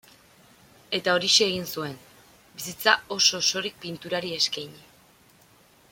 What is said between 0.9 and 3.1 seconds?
Eta horixe egin zuen: bizitza